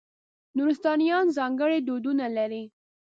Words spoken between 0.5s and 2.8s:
نورستانیان ځانګړي دودونه لري.